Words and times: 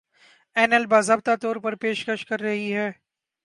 اینایل 0.55 0.85
باضابطہ 0.93 1.33
طور 1.41 1.55
پر 1.63 1.73
پیشکش 1.81 2.25
کر 2.25 2.39
رہی 2.41 2.73
ہے 2.73 2.89